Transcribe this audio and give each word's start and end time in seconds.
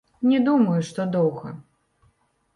Не 0.29 0.39
думаю, 0.47 0.77
што 0.89 1.05
доўга. 1.17 1.53